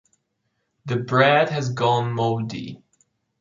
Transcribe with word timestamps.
The 0.85 0.97
bread 0.97 1.49
has 1.49 1.71
gone 1.73 2.13
mouldy. 2.13 2.81